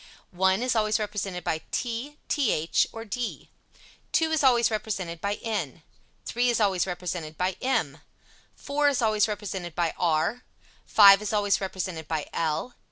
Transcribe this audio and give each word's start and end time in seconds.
1 0.31 0.63
is 0.63 0.75
always 0.75 0.97
represented 0.97 1.43
by 1.43 1.61
t, 1.69 2.17
th 2.27 2.87
or 2.91 3.05
d. 3.05 3.51
2 4.13 4.31
is 4.31 4.43
always 4.43 4.71
represented 4.71 5.21
by 5.21 5.35
n. 5.43 5.83
3 6.25 6.49
is 6.49 6.59
always 6.59 6.87
represented 6.87 7.37
by 7.37 7.55
m. 7.61 7.99
4 8.55 8.89
is 8.89 9.01
always 9.03 9.27
represented 9.27 9.75
by 9.75 9.93
r. 9.99 10.41
5 10.87 11.21
is 11.21 11.31
always 11.31 11.61
represented 11.61 12.07
by 12.07 12.25
l. 12.33 12.73